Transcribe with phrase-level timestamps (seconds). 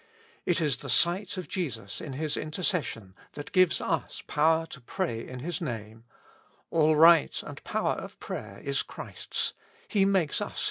[0.47, 5.27] It is the sight of Jesus in His intercession that gives us power to pray
[5.27, 6.05] in His Name:
[6.71, 9.53] all right and power of prayer is Christ's;
[9.87, 10.59] He makes us share in His intercession.